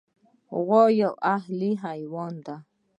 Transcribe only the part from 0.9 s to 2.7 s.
یو اهلي حیوان دی.